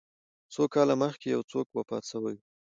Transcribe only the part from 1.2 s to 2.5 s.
یو څوک وفات سوی و